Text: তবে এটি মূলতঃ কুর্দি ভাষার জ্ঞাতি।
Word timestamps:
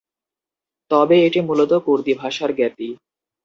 তবে 0.91 1.15
এটি 1.27 1.39
মূলতঃ 1.47 1.79
কুর্দি 1.85 2.13
ভাষার 2.21 2.51
জ্ঞাতি। 2.57 2.87